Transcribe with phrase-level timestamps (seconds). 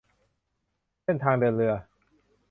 [1.03, 1.73] เส้นทางเดินเรือ